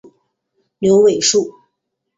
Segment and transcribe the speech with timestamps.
[0.79, 1.53] 牛尾树